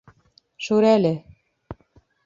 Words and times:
Шүрәле: 0.67 1.13